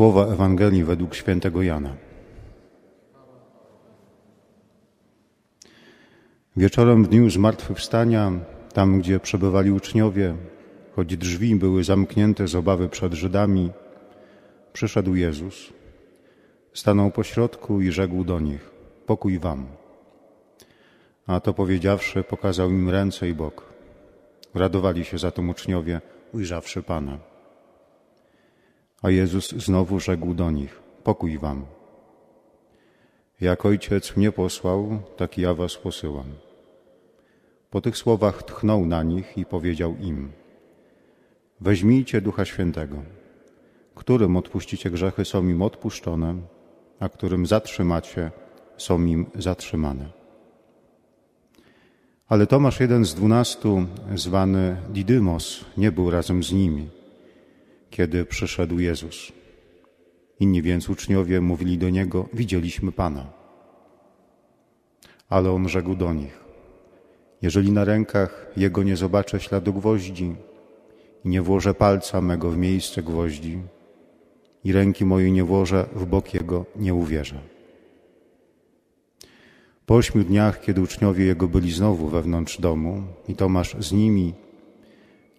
Słowa 0.00 0.26
Ewangelii 0.26 0.84
według 0.84 1.14
świętego 1.14 1.62
Jana. 1.62 1.96
Wieczorem 6.56 7.04
w 7.04 7.08
dniu 7.08 7.30
zmartwychwstania, 7.30 8.32
tam 8.72 9.00
gdzie 9.00 9.20
przebywali 9.20 9.70
uczniowie, 9.70 10.34
choć 10.96 11.16
drzwi 11.16 11.56
były 11.56 11.84
zamknięte 11.84 12.48
z 12.48 12.54
obawy 12.54 12.88
przed 12.88 13.12
Żydami, 13.14 13.70
przyszedł 14.72 15.14
Jezus, 15.14 15.72
stanął 16.74 17.10
pośrodku 17.10 17.80
i 17.80 17.90
rzekł 17.90 18.24
do 18.24 18.40
nich: 18.40 18.70
Pokój 19.06 19.38
wam. 19.38 19.66
A 21.26 21.40
to 21.40 21.54
powiedziawszy, 21.54 22.22
pokazał 22.22 22.70
im 22.70 22.90
ręce 22.90 23.28
i 23.28 23.34
bok. 23.34 23.64
Radowali 24.54 25.04
się 25.04 25.18
za 25.18 25.30
to 25.30 25.42
uczniowie, 25.42 26.00
ujrzawszy 26.32 26.82
Pana. 26.82 27.29
A 29.02 29.10
Jezus 29.10 29.50
znowu 29.50 30.00
rzekł 30.00 30.34
do 30.34 30.50
nich: 30.50 30.82
Pokój 31.04 31.38
wam. 31.38 31.66
Jak 33.40 33.66
ojciec 33.66 34.16
mnie 34.16 34.32
posłał, 34.32 35.02
tak 35.16 35.38
ja 35.38 35.54
was 35.54 35.76
posyłam. 35.76 36.26
Po 37.70 37.80
tych 37.80 37.96
słowach 37.96 38.42
tchnął 38.42 38.86
na 38.86 39.02
nich 39.02 39.38
i 39.38 39.44
powiedział 39.44 39.96
im: 40.00 40.32
Weźmijcie 41.60 42.20
Ducha 42.20 42.44
Świętego. 42.44 42.96
Którym 43.94 44.36
odpuścicie 44.36 44.90
grzechy, 44.90 45.24
są 45.24 45.48
im 45.48 45.62
odpuszczone, 45.62 46.34
a 47.00 47.08
którym 47.08 47.46
zatrzymacie, 47.46 48.30
są 48.76 49.04
im 49.04 49.26
zatrzymane. 49.34 50.06
Ale 52.28 52.46
Tomasz, 52.46 52.80
jeden 52.80 53.04
z 53.04 53.14
dwunastu, 53.14 53.86
zwany 54.14 54.76
Didymos, 54.88 55.64
nie 55.76 55.92
był 55.92 56.10
razem 56.10 56.42
z 56.42 56.52
nimi, 56.52 56.88
kiedy 57.90 58.24
przyszedł 58.24 58.78
Jezus. 58.78 59.32
Inni 60.40 60.62
więc 60.62 60.88
uczniowie 60.88 61.40
mówili 61.40 61.78
do 61.78 61.90
niego: 61.90 62.28
Widzieliśmy 62.32 62.92
Pana. 62.92 63.32
Ale 65.28 65.50
on 65.50 65.68
rzekł 65.68 65.94
do 65.94 66.12
nich: 66.12 66.40
Jeżeli 67.42 67.72
na 67.72 67.84
rękach 67.84 68.46
jego 68.56 68.82
nie 68.82 68.96
zobaczę 68.96 69.40
śladu 69.40 69.72
gwoździ 69.72 70.34
i 71.24 71.28
nie 71.28 71.42
włożę 71.42 71.74
palca 71.74 72.20
mego 72.20 72.50
w 72.50 72.56
miejsce 72.56 73.02
gwoździ 73.02 73.58
i 74.64 74.72
ręki 74.72 75.04
mojej 75.04 75.32
nie 75.32 75.44
włożę 75.44 75.86
w 75.94 76.06
bok 76.06 76.34
jego, 76.34 76.64
nie 76.76 76.94
uwierzę. 76.94 77.40
Po 79.86 79.96
ośmiu 79.96 80.24
dniach, 80.24 80.60
kiedy 80.60 80.80
uczniowie 80.80 81.24
jego 81.24 81.48
byli 81.48 81.72
znowu 81.72 82.08
wewnątrz 82.08 82.60
domu 82.60 83.02
i 83.28 83.34
Tomasz 83.34 83.76
z 83.78 83.92
nimi, 83.92 84.34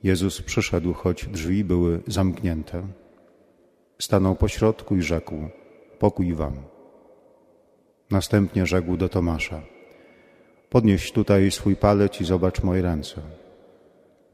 Jezus 0.03 0.41
przyszedł, 0.41 0.94
choć 0.94 1.27
drzwi 1.27 1.63
były 1.63 2.02
zamknięte. 2.07 2.88
Stanął 3.99 4.35
pośrodku 4.35 4.95
i 4.95 5.02
rzekł: 5.02 5.35
Pokój 5.99 6.33
wam. 6.33 6.53
Następnie 8.11 8.66
rzekł 8.66 8.97
do 8.97 9.09
Tomasza: 9.09 9.61
Podnieś 10.69 11.11
tutaj 11.11 11.52
swój 11.52 11.75
palec 11.75 12.22
i 12.22 12.25
zobacz 12.25 12.63
moje 12.63 12.81
ręce. 12.81 13.22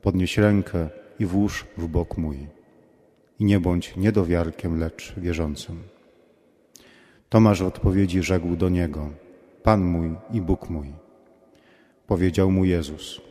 Podnieś 0.01 0.37
rękę 0.37 0.89
i 1.19 1.25
włóż 1.25 1.65
w 1.77 1.87
bok 1.87 2.17
mój. 2.17 2.47
I 3.39 3.45
nie 3.45 3.59
bądź 3.59 3.95
niedowiarkiem, 3.95 4.79
lecz 4.79 5.13
wierzącym. 5.17 5.83
Tomasz 7.29 7.63
w 7.63 7.67
odpowiedzi 7.67 8.23
rzekł 8.23 8.55
do 8.55 8.69
niego: 8.69 9.09
Pan 9.63 9.83
mój 9.83 10.15
i 10.33 10.41
Bóg 10.41 10.69
mój. 10.69 10.93
Powiedział 12.07 12.51
mu 12.51 12.65
Jezus: 12.65 13.21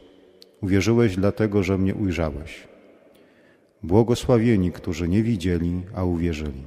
Uwierzyłeś 0.62 1.16
dlatego, 1.16 1.62
że 1.62 1.78
mnie 1.78 1.94
ujrzałeś. 1.94 2.68
Błogosławieni, 3.82 4.72
którzy 4.72 5.08
nie 5.08 5.22
widzieli, 5.22 5.82
a 5.94 6.04
uwierzyli. 6.04 6.62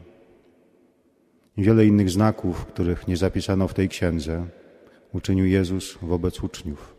Wiele 1.57 1.85
innych 1.85 2.09
znaków, 2.09 2.65
których 2.65 3.07
nie 3.07 3.17
zapisano 3.17 3.67
w 3.67 3.73
tej 3.73 3.89
księdze, 3.89 4.45
uczynił 5.13 5.45
Jezus 5.45 5.97
wobec 6.01 6.43
uczniów. 6.43 6.95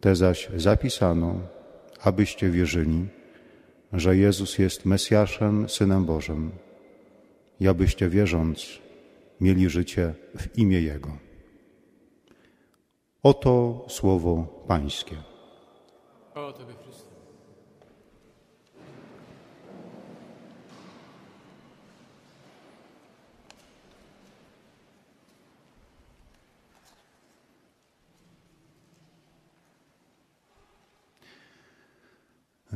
Te 0.00 0.16
zaś 0.16 0.48
zapisano, 0.56 1.40
abyście 2.02 2.50
wierzyli, 2.50 3.06
że 3.92 4.16
Jezus 4.16 4.58
jest 4.58 4.84
Mesjaszem, 4.84 5.68
Synem 5.68 6.04
Bożym, 6.04 6.50
i 7.60 7.68
abyście 7.68 8.08
wierząc 8.08 8.78
mieli 9.40 9.70
życie 9.70 10.14
w 10.38 10.58
imię 10.58 10.80
Jego. 10.80 11.18
Oto 13.22 13.84
słowo 13.88 14.64
Pańskie. 14.68 15.27
O 16.38 16.52
Tobie. 16.52 16.74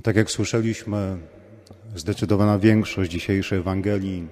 Tak 0.03 0.17
jak 0.17 0.31
słyszeliśmy, 0.31 1.19
zdecydowana 1.97 2.59
większość 2.59 3.11
dzisiejszej 3.11 3.59
Ewangelii 3.59 4.29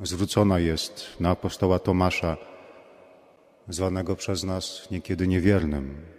zwrócona 0.00 0.58
jest 0.58 1.20
na 1.20 1.30
apostoła 1.30 1.78
Tomasza, 1.78 2.36
zwanego 3.68 4.16
przez 4.16 4.44
nas 4.44 4.90
niekiedy 4.90 5.28
niewiernym. 5.28 6.16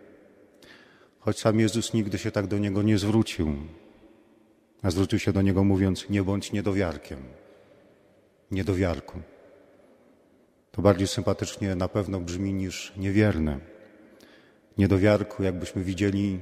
Choć 1.27 1.39
sam 1.39 1.59
Jezus 1.59 1.93
nigdy 1.93 2.17
się 2.17 2.31
tak 2.31 2.47
do 2.47 2.57
niego 2.57 2.81
nie 2.81 2.97
zwrócił, 2.97 3.55
a 4.81 4.91
zwrócił 4.91 5.19
się 5.19 5.33
do 5.33 5.41
niego 5.41 5.63
mówiąc: 5.63 6.09
Nie 6.09 6.23
bądź 6.23 6.51
niedowiarkiem, 6.51 7.19
niedowiarku. 8.51 9.19
To 10.71 10.81
bardziej 10.81 11.07
sympatycznie 11.07 11.75
na 11.75 11.87
pewno 11.87 12.19
brzmi 12.19 12.53
niż 12.53 12.93
niewierny. 12.97 13.59
Niedowiarku, 14.77 15.43
jakbyśmy 15.43 15.83
widzieli 15.83 16.39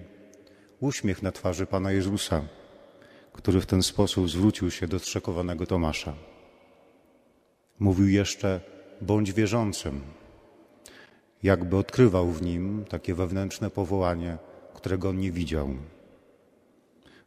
uśmiech 0.79 1.23
na 1.23 1.31
twarzy 1.31 1.65
Pana 1.65 1.91
Jezusa, 1.91 2.41
który 3.33 3.61
w 3.61 3.65
ten 3.65 3.83
sposób 3.83 4.29
zwrócił 4.29 4.71
się 4.71 4.87
do 4.87 4.99
strzekowanego 4.99 5.65
Tomasza. 5.65 6.13
Mówił 7.79 8.07
jeszcze: 8.07 8.61
bądź 9.01 9.33
wierzącym, 9.33 10.01
jakby 11.43 11.77
odkrywał 11.77 12.31
w 12.31 12.41
nim 12.41 12.85
takie 12.89 13.15
wewnętrzne 13.15 13.69
powołanie, 13.69 14.37
którego 14.85 15.09
on 15.09 15.19
nie 15.19 15.31
widział. 15.31 15.69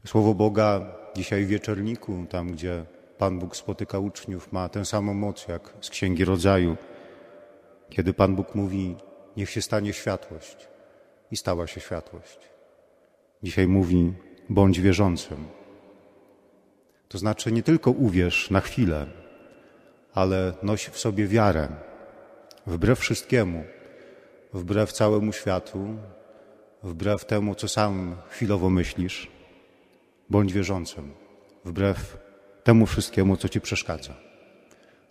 Słowo 0.06 0.34
Boga 0.34 0.94
dzisiaj 1.16 1.44
w 1.44 1.48
wieczorniku, 1.48 2.26
tam 2.30 2.52
gdzie 2.52 2.84
Pan 3.18 3.38
Bóg 3.38 3.56
spotyka 3.56 3.98
uczniów, 3.98 4.52
ma 4.52 4.68
tę 4.68 4.84
samą 4.84 5.14
moc 5.14 5.48
jak 5.48 5.74
z 5.80 5.90
Księgi 5.90 6.24
Rodzaju, 6.24 6.76
kiedy 7.90 8.14
Pan 8.14 8.36
Bóg 8.36 8.54
mówi: 8.54 8.96
Niech 9.36 9.50
się 9.50 9.62
stanie 9.62 9.92
światłość. 9.92 10.68
I 11.30 11.36
stała 11.36 11.66
się 11.66 11.80
światłość. 11.80 12.38
Dzisiaj 13.42 13.68
mówi: 13.68 14.12
bądź 14.48 14.80
wierzącym. 14.80 15.48
To 17.08 17.18
znaczy 17.18 17.52
nie 17.52 17.62
tylko 17.62 17.90
uwierz 17.90 18.50
na 18.50 18.60
chwilę, 18.60 19.06
ale 20.14 20.52
noś 20.62 20.86
w 20.86 20.98
sobie 20.98 21.26
wiarę, 21.26 21.68
wbrew 22.66 22.98
wszystkiemu, 22.98 23.64
wbrew 24.52 24.92
całemu 24.92 25.32
światu, 25.32 25.96
wbrew 26.82 27.24
temu, 27.24 27.54
co 27.54 27.68
sam 27.68 28.16
chwilowo 28.28 28.70
myślisz. 28.70 29.30
Bądź 30.30 30.52
wierzącym, 30.52 31.14
wbrew 31.64 32.18
temu 32.64 32.86
wszystkiemu, 32.86 33.36
co 33.36 33.48
ci 33.48 33.60
przeszkadza. 33.60 34.14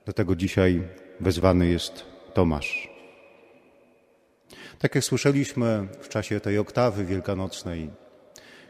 Do 0.06 0.14
tego 0.14 0.36
dzisiaj 0.36 0.84
wezwany 1.20 1.68
jest 1.68 2.06
Tomasz. 2.34 2.90
Tak 4.80 4.96
jak 4.96 5.04
słyszeliśmy 5.04 5.88
w 6.02 6.10
czasie 6.10 6.40
tej 6.40 6.58
oktawy 6.58 7.06
wielkanocnej, 7.06 7.90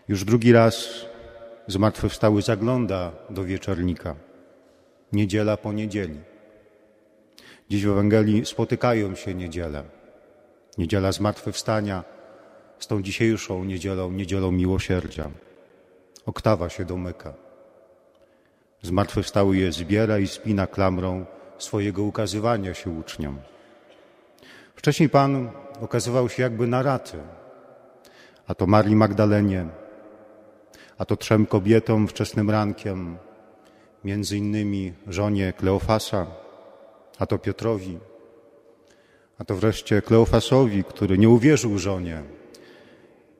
już 0.07 0.25
drugi 0.25 0.51
raz 0.53 1.05
zmartwychwstały 1.67 2.41
zagląda 2.41 3.11
do 3.29 3.43
wieczornika. 3.43 4.15
Niedziela 5.13 5.57
po 5.57 5.73
niedzieli. 5.73 6.19
Dziś 7.69 7.85
w 7.85 7.89
Ewangelii 7.89 8.45
spotykają 8.45 9.15
się 9.15 9.33
niedzielę. 9.33 9.83
Niedziela 10.77 11.11
zmartwychwstania 11.11 12.03
z 12.79 12.87
tą 12.87 13.01
dzisiejszą 13.01 13.63
niedzielą, 13.63 14.11
niedzielą 14.11 14.51
miłosierdzia. 14.51 15.29
Oktawa 16.25 16.69
się 16.69 16.85
domyka. 16.85 17.33
Zmartwychwstały 18.81 19.57
je 19.57 19.71
zbiera 19.71 20.19
i 20.19 20.27
spina 20.27 20.67
klamrą 20.67 21.25
swojego 21.57 22.03
ukazywania 22.03 22.73
się 22.73 22.89
uczniom. 22.89 23.37
Wcześniej 24.75 25.09
Pan 25.09 25.49
okazywał 25.81 26.29
się 26.29 26.43
jakby 26.43 26.67
na 26.67 26.83
raty, 26.83 27.17
a 28.47 28.55
to 28.55 28.67
Marii 28.67 28.95
Magdalenie, 28.95 29.65
a 30.97 31.05
to 31.05 31.17
trzem 31.17 31.45
kobietom 31.45 32.07
wczesnym 32.07 32.49
rankiem, 32.49 33.17
między 34.03 34.37
innymi 34.37 34.93
żonie 35.07 35.53
Kleofasa, 35.53 36.27
a 37.19 37.25
to 37.25 37.37
Piotrowi, 37.37 37.99
a 39.39 39.45
to 39.45 39.55
wreszcie 39.55 40.01
Kleofasowi, 40.01 40.83
który 40.83 41.17
nie 41.17 41.29
uwierzył 41.29 41.77
żonie 41.77 42.23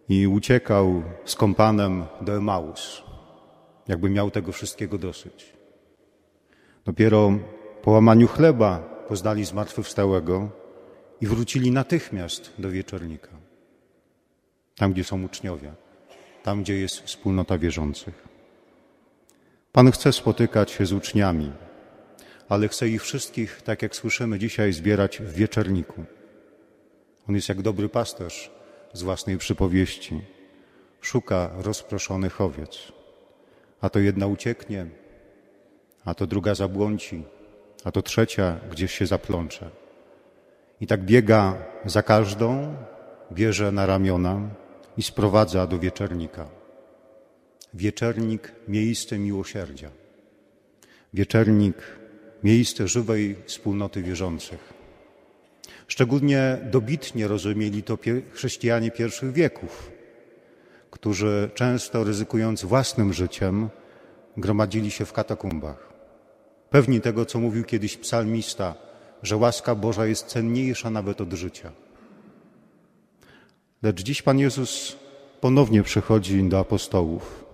i 0.09 0.27
uciekał 0.27 1.03
z 1.25 1.35
kompanem 1.35 2.05
do 2.21 2.37
Emaus, 2.37 3.03
jakby 3.87 4.09
miał 4.09 4.31
tego 4.31 4.51
wszystkiego 4.51 4.97
dosyć. 4.97 5.53
Dopiero 6.85 7.31
po 7.81 7.91
łamaniu 7.91 8.27
chleba 8.27 8.79
poznali 9.07 9.45
zmartwychwstałego 9.45 10.49
i 11.21 11.27
wrócili 11.27 11.71
natychmiast 11.71 12.53
do 12.59 12.69
wieczornika. 12.69 13.29
Tam, 14.75 14.93
gdzie 14.93 15.03
są 15.03 15.23
uczniowie, 15.23 15.71
tam, 16.43 16.63
gdzie 16.63 16.79
jest 16.79 16.99
wspólnota 16.99 17.57
wierzących. 17.57 18.27
Pan 19.71 19.91
chce 19.91 20.13
spotykać 20.13 20.71
się 20.71 20.85
z 20.85 20.93
uczniami, 20.93 21.51
ale 22.49 22.67
chce 22.67 22.89
ich 22.89 23.03
wszystkich, 23.03 23.61
tak 23.61 23.81
jak 23.81 23.95
słyszymy 23.95 24.39
dzisiaj, 24.39 24.73
zbierać 24.73 25.19
w 25.19 25.33
wieczerniku. 25.33 26.03
On 27.29 27.35
jest 27.35 27.49
jak 27.49 27.61
dobry 27.61 27.89
pasterz 27.89 28.56
z 28.97 29.03
własnej 29.03 29.37
przypowieści. 29.37 30.21
Szuka 31.01 31.51
rozproszonych 31.57 32.41
owiec. 32.41 32.91
A 33.81 33.89
to 33.89 33.99
jedna 33.99 34.27
ucieknie, 34.27 34.85
a 36.05 36.13
to 36.13 36.27
druga 36.27 36.55
zabłąci, 36.55 37.23
a 37.83 37.91
to 37.91 38.01
trzecia 38.01 38.59
gdzieś 38.71 38.91
się 38.91 39.05
zaplącze. 39.05 39.69
I 40.81 40.87
tak 40.87 41.05
biega 41.05 41.55
za 41.85 42.03
każdą, 42.03 42.75
bierze 43.31 43.71
na 43.71 43.85
ramiona 43.85 44.49
i 44.97 45.03
sprowadza 45.03 45.67
do 45.67 45.79
wieczernika. 45.79 46.49
Wieczernik 47.73 48.51
miejsce 48.67 49.19
miłosierdzia. 49.19 49.89
Wieczernik 51.13 51.77
miejsce 52.43 52.87
żywej 52.87 53.35
wspólnoty 53.45 54.03
wierzących. 54.03 54.76
Szczególnie 55.87 56.57
dobitnie 56.71 57.27
rozumieli 57.27 57.83
to 57.83 57.97
chrześcijanie 58.33 58.91
pierwszych 58.91 59.31
wieków, 59.33 59.91
którzy 60.91 61.49
często 61.53 62.03
ryzykując 62.03 62.65
własnym 62.65 63.13
życiem, 63.13 63.69
gromadzili 64.37 64.91
się 64.91 65.05
w 65.05 65.13
katakumbach. 65.13 65.93
Pewni 66.69 67.01
tego, 67.01 67.25
co 67.25 67.39
mówił 67.39 67.63
kiedyś 67.63 67.97
psalmista, 67.97 68.75
że 69.23 69.37
łaska 69.37 69.75
Boża 69.75 70.05
jest 70.05 70.27
cenniejsza 70.27 70.89
nawet 70.89 71.21
od 71.21 71.33
życia. 71.33 71.71
Lecz 73.83 74.03
dziś 74.03 74.21
Pan 74.21 74.39
Jezus 74.39 74.95
ponownie 75.41 75.83
przychodzi 75.83 76.43
do 76.43 76.59
apostołów 76.59 77.45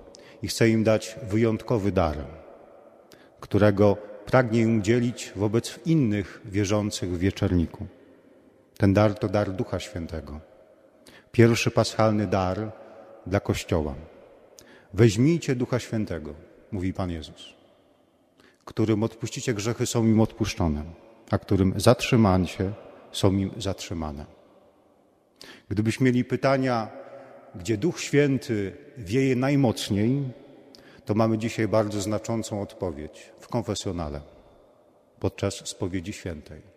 i 0.42 0.48
chce 0.48 0.69
im 0.69 0.83
dać 0.83 1.15
wyjątkowy 1.30 1.92
dar, 1.92 2.18
którego 3.39 3.98
pragnie 4.25 4.62
im 4.62 4.83
dzielić 4.83 5.31
wobec 5.36 5.80
innych 5.86 6.42
wierzących 6.45 7.12
w 7.12 7.18
wieczerniku. 7.18 7.88
Ten 8.84 8.94
dar 8.94 9.20
to 9.20 9.30
dar 9.30 9.52
Ducha 9.52 9.80
Świętego. 9.80 10.40
Pierwszy 11.32 11.72
paschalny 11.72 12.28
dar 12.28 12.72
dla 13.28 13.40
Kościoła. 13.40 13.96
Weźmijcie 14.94 15.56
Ducha 15.56 15.80
Świętego, 15.80 16.34
mówi 16.72 16.94
Pan 16.94 17.12
Jezus, 17.12 17.54
którym 18.66 19.04
odpuścicie 19.04 19.54
grzechy, 19.54 19.86
są 19.86 20.06
im 20.06 20.20
odpuszczone, 20.22 20.84
a 21.32 21.38
którym 21.38 21.74
zatrzymacie, 21.80 22.72
są 23.12 23.32
im 23.32 23.52
zatrzymane. 23.58 24.26
Gdybyśmy 25.70 26.06
mieli 26.06 26.26
pytania, 26.26 26.88
gdzie 27.56 27.78
Duch 27.78 28.00
Święty 28.00 28.78
wieje 28.98 29.36
najmocniej, 29.36 30.24
to 31.06 31.14
mamy 31.14 31.38
dzisiaj 31.38 31.68
bardzo 31.68 32.02
znaczącą 32.02 32.62
odpowiedź 32.62 33.32
w 33.40 33.48
konfesjonale 33.48 34.22
podczas 35.20 35.54
spowiedzi 35.68 36.14
świętej. 36.14 36.73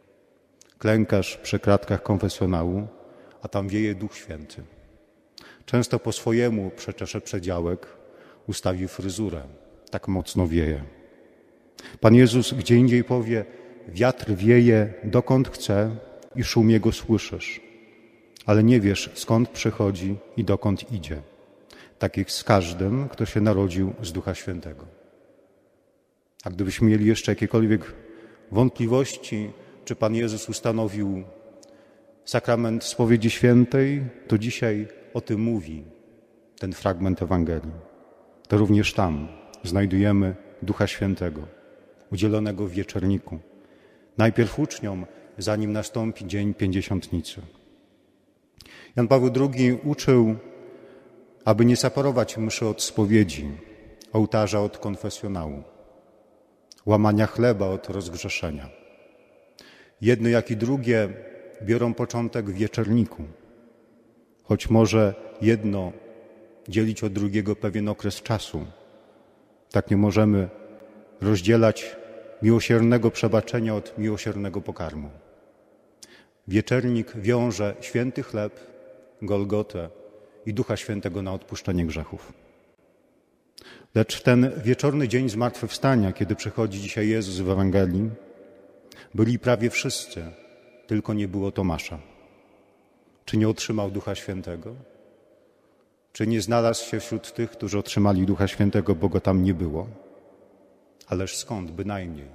Klękasz 0.78 1.37
przy 1.37 1.58
kratkach 1.58 2.02
konfesjonału, 2.02 2.88
a 3.43 3.49
tam 3.49 3.69
wieje 3.69 3.94
Duch 3.94 4.17
Święty. 4.17 4.62
Często 5.67 5.99
po 5.99 6.12
swojemu 6.12 6.70
przeczesze 6.70 7.20
przedziałek, 7.20 7.87
ustawi 8.46 8.88
fryzurę. 8.88 9.43
Tak 9.90 10.08
mocno 10.08 10.49
wieje. 10.49 10.84
Pan 12.00 12.14
Jezus 12.14 12.55
gdzie 12.55 12.76
indziej 12.76 13.05
powie, 13.05 13.44
wiatr 13.88 14.34
wieje 14.34 14.94
dokąd 15.05 15.49
chce 15.49 15.96
i 16.37 16.44
szum 16.44 16.70
jego 16.70 16.93
słyszysz, 16.93 17.61
ale 18.46 18.64
nie 18.64 18.81
wiesz 18.81 19.11
skąd 19.14 19.49
przychodzi 19.49 20.17
i 20.37 20.44
dokąd 20.44 20.93
idzie. 20.93 21.22
Tak 21.99 22.17
jak 22.17 22.31
z 22.31 22.44
każdym, 22.44 23.08
kto 23.08 23.26
się 23.26 23.40
narodził 23.40 23.94
z 24.02 24.12
Ducha 24.12 24.34
Świętego. 24.34 24.87
A 26.44 26.50
gdybyśmy 26.50 26.88
mieli 26.88 27.06
jeszcze 27.06 27.32
jakiekolwiek 27.32 27.93
wątpliwości, 28.52 29.50
czy 29.86 29.96
Pan 29.96 30.14
Jezus 30.14 30.48
ustanowił 30.48 31.24
sakrament 32.24 32.84
spowiedzi 32.84 33.30
świętej, 33.30 34.04
to 34.28 34.38
dzisiaj 34.38 34.88
o 35.14 35.20
tym 35.20 35.40
mówi 35.40 35.84
ten 36.58 36.72
fragment 36.72 37.22
Ewangelii. 37.22 37.72
To 38.48 38.58
również 38.58 38.94
tam 38.94 39.28
znajdujemy 39.64 40.36
Ducha 40.62 40.86
Świętego, 40.86 41.42
udzielonego 42.12 42.66
w 42.66 42.70
wieczorniku. 42.70 43.38
Najpierw 44.18 44.58
uczniom, 44.58 45.06
zanim 45.38 45.72
nastąpi 45.72 46.26
dzień 46.26 46.54
pięćdziesiątnicy. 46.54 47.40
Jan 48.96 49.08
Paweł 49.08 49.30
II 49.40 49.78
uczył, 49.84 50.36
aby 51.44 51.64
nie 51.64 51.76
separować 51.76 52.36
mszy 52.36 52.66
od 52.66 52.82
spowiedzi, 52.82 53.48
ołtarza 54.12 54.60
od 54.60 54.78
konfesjonału, 54.78 55.62
łamania 56.86 57.26
chleba 57.26 57.66
od 57.66 57.90
rozgrzeszenia. 57.90 58.85
Jedno 60.00 60.28
jak 60.28 60.50
i 60.50 60.56
drugie 60.56 61.08
biorą 61.62 61.94
początek 61.94 62.50
w 62.50 62.54
wieczorniku, 62.54 63.22
choć 64.43 64.70
może 64.70 65.14
jedno 65.43 65.93
dzielić 66.69 67.04
od 67.04 67.12
drugiego 67.12 67.56
pewien 67.56 67.88
okres 67.88 68.22
czasu. 68.22 68.66
Tak 69.70 69.90
nie 69.90 69.96
możemy 69.96 70.48
rozdzielać 71.20 71.96
miłosiernego 72.43 73.10
przebaczenia 73.10 73.75
od 73.75 73.98
miłosiernego 73.98 74.60
pokarmu. 74.60 75.10
Wieczernik 76.48 77.16
wiąże 77.16 77.75
święty 77.81 78.22
chleb, 78.22 78.60
Golgotę 79.22 79.90
i 80.46 80.54
Ducha 80.54 80.76
Świętego 80.76 81.22
na 81.22 81.32
odpuszczenie 81.32 81.87
grzechów. 81.87 82.32
Lecz 83.94 84.22
ten 84.22 84.50
wieczorny 84.64 85.08
dzień 85.08 85.28
zmartwychwstania, 85.28 86.12
kiedy 86.12 86.37
przychodzi 86.37 86.81
dzisiaj 86.81 87.08
Jezus 87.08 87.37
w 87.37 87.50
Ewangelii, 87.50 88.10
byli 89.16 89.38
prawie 89.38 89.70
wszyscy, 89.70 90.24
tylko 90.86 91.14
nie 91.14 91.28
było 91.28 91.52
Tomasza. 91.52 91.98
Czy 93.24 93.36
nie 93.36 93.48
otrzymał 93.48 93.90
Ducha 93.90 94.14
Świętego? 94.14 94.74
Czy 96.12 96.26
nie 96.26 96.40
znalazł 96.40 96.84
się 96.84 97.00
wśród 97.00 97.32
tych, 97.32 97.50
którzy 97.50 97.78
otrzymali 97.78 98.26
Ducha 98.26 98.48
Świętego, 98.48 98.94
bo 98.94 99.08
go 99.08 99.20
tam 99.20 99.42
nie 99.42 99.54
było? 99.54 99.86
Ależ 101.08 101.36
skąd? 101.36 101.70
Bynajmniej. 101.70 102.28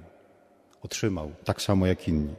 Otrzymał, 0.82 1.30
tak 1.44 1.62
samo 1.62 1.86
jak 1.86 2.08
inni. 2.08 2.34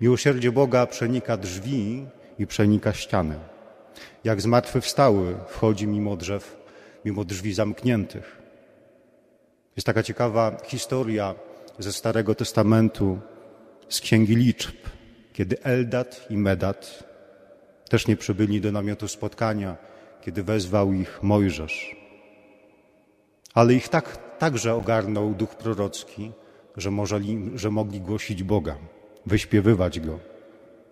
Miłosierdzie 0.00 0.52
Boga 0.52 0.86
przenika 0.86 1.36
drzwi 1.36 2.06
i 2.38 2.46
przenika 2.46 2.92
ściany. 2.92 3.38
Jak 4.24 4.40
zmartwychwstały 4.40 5.36
wchodzi 5.48 5.86
mimo 5.86 6.16
drzew, 6.16 6.56
mimo 7.04 7.24
drzwi 7.24 7.54
zamkniętych. 7.54 8.42
Jest 9.76 9.86
taka 9.86 10.02
ciekawa 10.02 10.56
historia 10.64 11.34
ze 11.78 11.92
Starego 11.92 12.34
Testamentu, 12.34 13.18
z 13.90 14.00
Księgi 14.00 14.36
Liczb, 14.36 14.76
kiedy 15.32 15.62
Eldat 15.62 16.26
i 16.30 16.36
Medat 16.36 17.04
też 17.88 18.06
nie 18.06 18.16
przybyli 18.16 18.60
do 18.60 18.72
namiotu 18.72 19.08
spotkania, 19.08 19.76
kiedy 20.20 20.42
wezwał 20.42 20.92
ich 20.92 21.22
Mojżesz. 21.22 21.96
Ale 23.54 23.74
ich 23.74 23.88
tak, 23.88 24.38
także 24.38 24.74
ogarnął 24.74 25.34
duch 25.34 25.54
prorocki, 25.54 26.32
że, 26.76 26.90
możeli, 26.90 27.50
że 27.54 27.70
mogli 27.70 28.00
głosić 28.00 28.42
Boga, 28.42 28.76
wyśpiewywać 29.26 30.00
Go, 30.00 30.18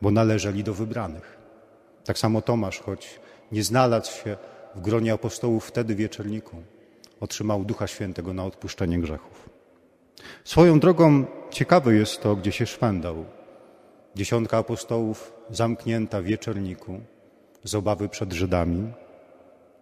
bo 0.02 0.10
należeli 0.10 0.64
do 0.64 0.74
wybranych. 0.74 1.38
Tak 2.04 2.18
samo 2.18 2.42
Tomasz, 2.42 2.80
choć 2.80 3.20
nie 3.52 3.62
znalazł 3.62 4.12
się 4.12 4.36
w 4.74 4.80
gronie 4.80 5.12
apostołów 5.12 5.66
wtedy 5.66 5.94
wieczorniku, 5.94 6.62
otrzymał 7.20 7.64
Ducha 7.64 7.86
Świętego 7.86 8.34
na 8.34 8.44
odpuszczenie 8.44 8.98
grzechów. 8.98 9.48
Swoją 10.44 10.80
drogą 10.80 11.26
ciekawe 11.50 11.94
jest 11.94 12.22
to, 12.22 12.36
gdzie 12.36 12.52
się 12.52 12.66
szwendał. 12.66 13.24
Dziesiątka 14.14 14.58
apostołów 14.58 15.32
zamknięta 15.50 16.20
w 16.20 16.24
wieczorniku 16.24 17.00
z 17.64 17.74
obawy 17.74 18.08
przed 18.08 18.32
Żydami. 18.32 18.92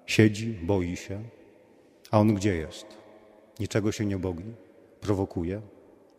Siedzi, 0.07 0.59
boi 0.63 0.97
się. 0.97 1.23
A 2.11 2.19
on 2.19 2.35
gdzie 2.35 2.57
jest? 2.57 2.87
Niczego 3.61 3.93
się 3.93 4.07
nie 4.07 4.17
boi, 4.17 4.55
prowokuje, 5.01 5.61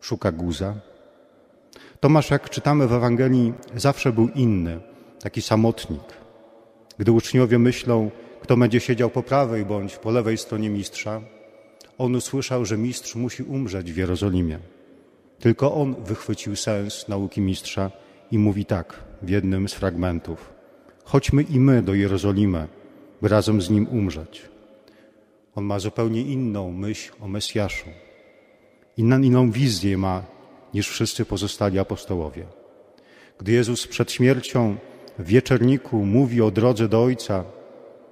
szuka 0.02 0.32
guza. 0.32 0.76
Tomasz, 2.00 2.30
jak 2.32 2.50
czytamy 2.50 2.88
w 2.88 2.94
Ewangelii, 2.94 3.54
zawsze 3.76 4.12
był 4.12 4.30
inny, 4.30 4.80
taki 5.20 5.42
samotnik. 5.42 6.04
Gdy 6.98 7.12
uczniowie 7.12 7.60
myślą, 7.60 8.12
kto 8.42 8.58
będzie 8.58 8.80
siedział 8.80 9.10
po 9.10 9.24
prawej 9.24 9.66
bądź 9.66 9.98
po 9.98 10.12
lewej 10.12 10.38
stronie 10.38 10.70
mistrza, 10.70 11.22
on 11.98 12.16
usłyszał, 12.16 12.66
że 12.66 12.78
mistrz 12.78 13.16
musi 13.16 13.44
umrzeć 13.44 13.94
w 13.94 13.98
Jerozolimie. 13.98 14.60
Tylko 15.40 15.74
on 15.74 15.96
wychwycił 16.04 16.56
sens 16.56 17.08
nauki 17.08 17.42
mistrza 17.42 17.92
i 18.32 18.38
mówi 18.38 18.66
tak 18.66 19.00
w 19.22 19.30
jednym 19.30 19.70
z 19.70 19.74
fragmentów: 19.74 20.54
Chodźmy 21.04 21.44
i 21.44 21.60
my 21.60 21.82
do 21.82 21.94
Jerozolimy, 21.94 22.68
by 23.22 23.28
razem 23.28 23.62
z 23.62 23.70
nim 23.70 23.88
umrzeć. 23.88 24.42
On 25.56 25.64
ma 25.64 25.80
zupełnie 25.80 26.22
inną 26.22 26.72
myśl 26.72 27.14
o 27.22 27.28
Mesjaszu. 27.28 27.90
Inną, 28.98 29.22
inną 29.22 29.52
wizję 29.52 29.98
ma 29.98 30.24
niż 30.74 30.90
wszyscy 30.90 31.26
pozostali 31.26 31.80
apostołowie. 31.80 32.46
Gdy 33.38 33.52
Jezus 33.52 33.88
przed 33.88 34.12
śmiercią 34.12 34.76
w 35.20 35.26
wieczerniku 35.26 36.06
mówi 36.06 36.42
o 36.42 36.52
drodze 36.52 36.88
do 36.88 37.04
Ojca, 37.04 37.44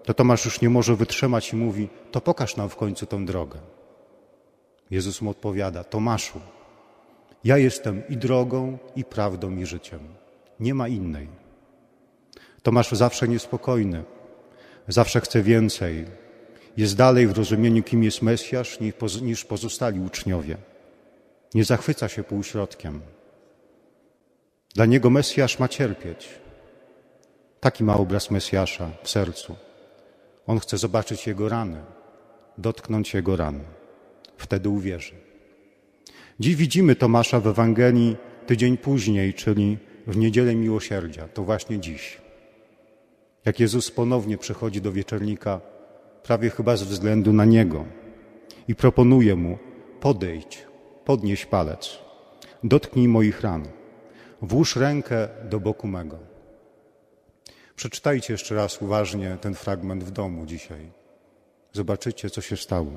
to 0.04 0.14
Tomasz 0.14 0.46
już 0.46 0.62
nie 0.62 0.70
może 0.70 0.96
wytrzymać 0.96 1.54
i 1.54 1.56
mówi: 1.56 1.90
To 2.12 2.22
pokaż 2.22 2.56
nam 2.56 2.70
w 2.70 2.76
końcu 2.76 3.06
tę 3.06 3.26
drogę. 3.26 3.60
Jezus 4.92 5.22
mu 5.22 5.30
odpowiada: 5.30 5.84
Tomaszu, 5.84 6.40
ja 7.46 7.58
jestem 7.58 8.08
i 8.10 8.18
drogą, 8.18 8.78
i 8.96 9.04
prawdą, 9.04 9.58
i 9.58 9.66
życiem. 9.66 10.00
Nie 10.60 10.74
ma 10.74 10.88
innej. 10.88 11.28
Tomasz 12.64 12.92
zawsze 12.92 13.28
niespokojny, 13.28 14.04
zawsze 14.88 15.22
chce 15.22 15.42
więcej. 15.42 16.06
Jest 16.78 16.96
dalej 16.96 17.28
w 17.28 17.38
rozumieniu, 17.38 17.84
kim 17.84 18.04
jest 18.04 18.22
Mesjasz, 18.22 18.80
niż 19.22 19.46
pozostali 19.46 20.00
uczniowie. 20.00 20.58
Nie 21.54 21.64
zachwyca 21.64 22.08
się 22.08 22.24
półśrodkiem. 22.24 23.02
Dla 24.76 24.86
niego 24.86 25.10
Mesjasz 25.10 25.60
ma 25.60 25.68
cierpieć. 25.68 26.30
Taki 27.60 27.84
ma 27.84 27.98
obraz 27.98 28.32
Mesjasza 28.32 28.92
w 29.04 29.10
sercu. 29.10 29.56
On 30.48 30.60
chce 30.60 30.78
zobaczyć 30.78 31.28
jego 31.28 31.50
rany, 31.50 31.82
dotknąć 32.58 33.14
jego 33.14 33.36
ran. 33.36 33.60
Wtedy 34.38 34.70
uwierzy. 34.70 35.25
Dziś 36.40 36.56
widzimy 36.56 36.96
Tomasza 36.96 37.40
w 37.40 37.48
Ewangelii 37.48 38.18
tydzień 38.46 38.78
później, 38.78 39.34
czyli 39.34 39.78
w 40.08 40.18
niedzielę 40.18 40.56
miłosierdzia. 40.56 41.28
To 41.28 41.44
właśnie 41.44 41.80
dziś. 41.80 42.22
Jak 43.46 43.60
Jezus 43.60 43.92
ponownie 43.92 44.38
przychodzi 44.38 44.82
do 44.82 44.92
wieczornika, 44.92 45.62
prawie 46.24 46.50
chyba 46.50 46.78
ze 46.78 46.86
względu 46.86 47.34
na 47.34 47.46
niego, 47.46 47.86
i 48.68 48.76
proponuje 48.76 49.36
mu: 49.36 49.58
podejdź, 50.00 50.66
podnieś 51.06 51.46
palec, 51.46 52.00
dotknij 52.64 53.08
moich 53.08 53.42
ran, 53.42 53.64
włóż 54.42 54.76
rękę 54.76 55.28
do 55.50 55.60
boku 55.60 55.88
mego. 55.88 56.20
Przeczytajcie 57.76 58.34
jeszcze 58.34 58.56
raz 58.56 58.82
uważnie 58.82 59.38
ten 59.42 59.56
fragment 59.56 60.04
w 60.04 60.12
domu 60.12 60.46
dzisiaj. 60.46 60.92
Zobaczycie, 61.74 62.30
co 62.30 62.42
się 62.42 62.58
stało. 62.58 62.92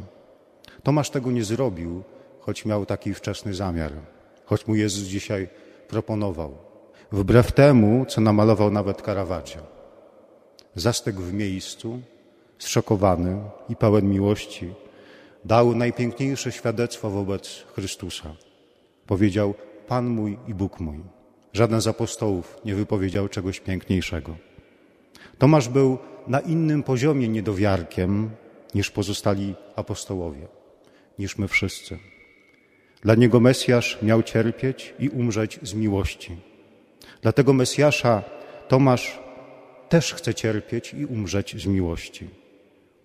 Tomasz 0.83 1.11
tego 1.11 1.31
nie 1.31 1.45
zrobił, 1.45 2.03
choć 2.49 2.65
miał 2.65 2.87
taki 2.87 3.15
wczesny 3.15 3.55
zamiar, 3.55 3.93
choć 4.45 4.67
mu 4.67 4.75
Jezus 4.75 5.05
dzisiaj 5.05 5.49
proponował. 5.89 6.59
Wbrew 7.13 7.53
temu, 7.53 8.07
co 8.09 8.21
namalował 8.21 8.71
nawet 8.71 9.03
Caravaggio. 9.03 9.63
Zastygł 10.75 11.23
w 11.23 11.33
miejscu, 11.33 12.01
zszokowany 12.59 13.41
i 13.69 13.77
pełen 13.77 14.11
miłości, 14.11 14.75
dał 15.45 15.75
najpiękniejsze 15.75 16.53
świadectwo 16.53 17.11
wobec 17.11 17.65
Chrystusa. 17.75 18.35
Powiedział: 19.07 19.55
Pan 19.89 20.07
mój 20.07 20.39
i 20.47 20.55
Bóg 20.55 20.81
mój. 20.81 21.01
Żaden 21.53 21.81
z 21.81 21.87
apostołów 21.87 22.57
nie 22.65 22.75
wypowiedział 22.75 23.29
czegoś 23.29 23.61
piękniejszego. 23.61 24.37
Tomasz 25.39 25.69
był 25.69 25.99
na 26.27 26.41
innym 26.41 26.83
poziomie 26.83 27.29
niedowiarkiem 27.29 28.31
niż 28.75 28.91
pozostali 28.91 29.55
apostołowie, 29.77 30.49
niż 31.19 31.39
my 31.39 31.49
wszyscy. 31.49 31.99
Dla 33.03 33.15
niego 33.15 33.41
Mesjasz 33.41 33.99
miał 34.03 34.23
cierpieć 34.23 34.95
i 34.99 35.09
umrzeć 35.09 35.59
z 35.63 35.75
miłości. 35.75 36.37
Dlatego 37.23 37.53
Mesjasza 37.53 38.23
Tomasz 38.69 39.19
też 39.89 40.15
chce 40.15 40.35
cierpieć 40.35 40.95
i 40.95 41.07
umrzeć 41.07 41.63
z 41.63 41.67
miłości. 41.67 42.29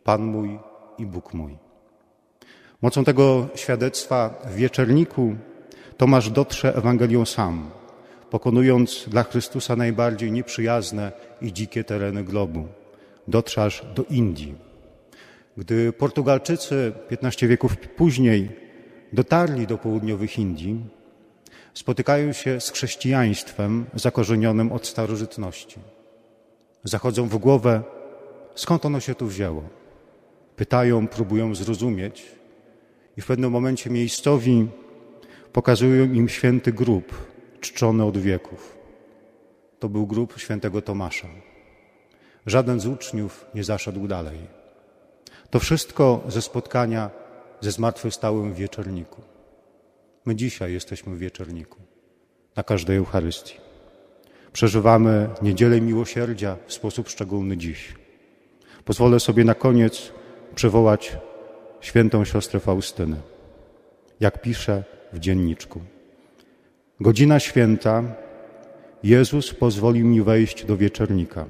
Pan 0.03 0.23
mój 0.23 0.59
i 0.97 1.05
Bóg 1.05 1.33
mój. 1.33 1.57
Mocą 2.81 3.03
tego 3.03 3.47
świadectwa 3.55 4.41
w 4.45 4.55
wieczerniku 4.55 5.35
Tomasz 5.97 6.29
dotrze 6.29 6.75
Ewangelią 6.75 7.25
sam, 7.25 7.71
pokonując 8.29 9.05
dla 9.07 9.23
Chrystusa 9.23 9.75
najbardziej 9.75 10.31
nieprzyjazne 10.31 11.11
i 11.41 11.53
dzikie 11.53 11.83
tereny 11.83 12.23
globu. 12.23 12.67
Dotrze 13.27 13.63
aż 13.63 13.85
do 13.95 14.03
Indii. 14.09 14.55
Gdy 15.57 15.93
Portugalczycy 15.93 16.93
15 17.09 17.47
wieków 17.47 17.77
później 17.77 18.62
dotarli 19.13 19.67
do 19.67 19.77
południowych 19.77 20.39
Indii, 20.39 20.85
spotykają 21.73 22.33
się 22.33 22.61
z 22.61 22.71
chrześcijaństwem 22.71 23.85
zakorzenionym 23.93 24.71
od 24.71 24.87
starożytności. 24.87 25.79
Zachodzą 26.83 27.27
w 27.27 27.37
głowę, 27.37 27.83
skąd 28.55 28.85
ono 28.85 28.99
się 28.99 29.15
tu 29.15 29.27
wzięło. 29.27 29.63
Pytają, 30.55 31.07
próbują 31.07 31.55
zrozumieć, 31.55 32.25
i 33.17 33.21
w 33.21 33.25
pewnym 33.25 33.51
momencie 33.51 33.89
miejscowi 33.89 34.67
pokazują 35.53 36.03
im 36.03 36.29
święty 36.29 36.73
grób, 36.73 37.13
czczony 37.59 38.05
od 38.05 38.17
wieków. 38.17 38.77
To 39.79 39.89
był 39.89 40.07
grób 40.07 40.39
świętego 40.39 40.81
Tomasza. 40.81 41.27
Żaden 42.45 42.79
z 42.79 42.87
uczniów 42.87 43.45
nie 43.55 43.63
zaszedł 43.63 44.07
dalej. 44.07 44.37
To 45.49 45.59
wszystko 45.59 46.23
ze 46.27 46.41
spotkania 46.41 47.22
ze 47.63 47.71
zmartwychwstałym 47.71 48.53
wieczorniku. 48.53 49.21
My 50.25 50.35
dzisiaj 50.35 50.73
jesteśmy 50.73 51.15
w 51.15 51.19
wieczorniku, 51.19 51.79
na 52.55 52.63
każdej 52.63 52.97
Eucharystii. 52.97 53.53
Przeżywamy 54.53 55.29
niedzielę 55.41 55.81
miłosierdzia 55.81 56.57
w 56.67 56.73
sposób 56.73 57.09
szczególny 57.09 57.57
dziś. 57.57 57.95
Pozwolę 58.85 59.19
sobie 59.19 59.43
na 59.43 59.55
koniec 59.55 60.11
przywołać 60.55 61.17
świętą 61.81 62.25
siostrę 62.25 62.59
Faustynę. 62.59 63.17
Jak 64.19 64.41
pisze 64.41 64.83
w 65.13 65.19
dzienniczku. 65.19 65.81
Godzina 66.99 67.39
święta, 67.39 68.03
Jezus 69.03 69.53
pozwolił 69.53 70.05
mi 70.07 70.21
wejść 70.21 70.65
do 70.65 70.77
wieczornika. 70.77 71.45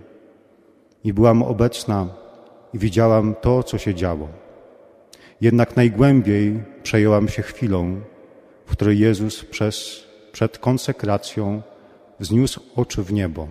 I 1.04 1.14
byłam 1.14 1.44
obecna 1.44 2.08
i 2.74 2.80
widziałam 2.80 3.36
to, 3.42 3.64
co 3.64 3.78
się 3.78 3.96
działo. 3.96 4.43
Jednak 5.44 5.76
najgłębiej 5.76 6.64
przejęłam 6.84 7.28
się 7.28 7.42
chwilą, 7.42 8.02
w 8.66 8.72
której 8.72 9.00
Jezus 9.00 9.46
przez, 9.46 10.04
przed 10.32 10.58
konsekracją 10.58 11.62
wzniósł 12.20 12.62
oczy 12.76 13.04
w 13.04 13.14
niebo 13.14 13.48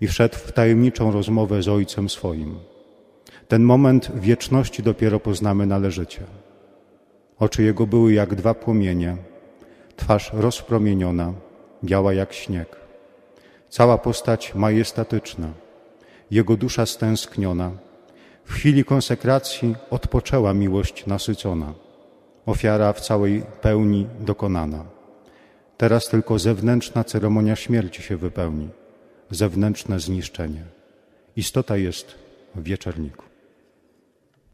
i 0.00 0.06
wszedł 0.06 0.36
w 0.36 0.52
tajemniczą 0.52 1.12
rozmowę 1.12 1.62
z 1.62 1.68
Ojcem 1.68 2.08
swoim. 2.08 2.58
Ten 3.48 3.62
moment 3.62 4.10
wieczności 4.14 4.82
dopiero 4.82 5.20
poznamy 5.20 5.66
należycie. 5.66 6.22
Oczy 7.38 7.62
Jego 7.62 7.86
były 7.86 8.12
jak 8.12 8.34
dwa 8.34 8.54
płomienie, 8.54 9.16
twarz 9.96 10.30
rozpromieniona, 10.34 11.32
biała 11.84 12.12
jak 12.12 12.32
śnieg. 12.32 12.76
Cała 13.68 13.98
postać 13.98 14.54
majestatyczna, 14.54 15.48
Jego 16.30 16.56
dusza 16.56 16.86
stęskniona. 16.86 17.89
W 18.44 18.52
chwili 18.52 18.84
konsekracji 18.84 19.74
odpoczęła 19.90 20.54
miłość 20.54 21.06
nasycona, 21.06 21.74
ofiara 22.46 22.92
w 22.92 23.00
całej 23.00 23.42
pełni 23.60 24.06
dokonana. 24.20 24.84
Teraz 25.76 26.08
tylko 26.08 26.38
zewnętrzna 26.38 27.04
ceremonia 27.04 27.56
śmierci 27.56 28.02
się 28.02 28.16
wypełni, 28.16 28.68
zewnętrzne 29.30 30.00
zniszczenie. 30.00 30.64
Istota 31.36 31.76
jest 31.76 32.14
w 32.54 32.62
wieczerniku. 32.62 33.29